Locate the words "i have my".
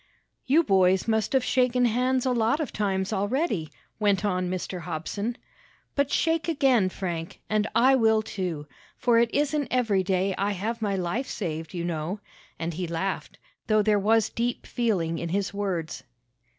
10.39-10.95